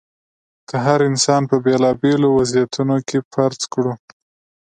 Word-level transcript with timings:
که 0.69 0.75
هر 0.85 0.99
انسان 1.09 1.41
په 1.49 1.55
بېلابېلو 1.65 2.27
وضعیتونو 2.39 2.97
کې 3.07 3.17
فرض 3.33 3.61
کړو. 3.73 3.93